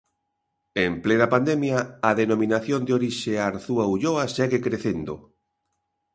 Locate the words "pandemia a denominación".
1.33-2.79